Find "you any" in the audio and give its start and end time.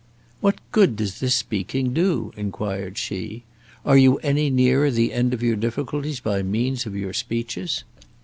3.99-4.49